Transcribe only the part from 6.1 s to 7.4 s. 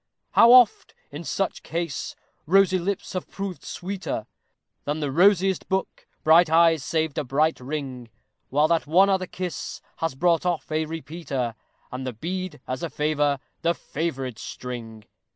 bright eyes saved a